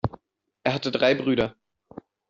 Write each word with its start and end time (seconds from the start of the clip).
Er 0.63 0.73
hatte 0.73 0.89
drei 0.89 1.13
Brüder. 1.13 1.55